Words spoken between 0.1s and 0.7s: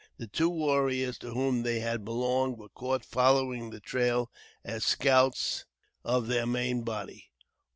The two